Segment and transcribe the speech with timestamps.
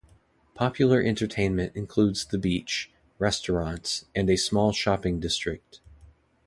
[0.55, 5.79] Popular entertainment includes the beach, restaurants, and a small shopping district.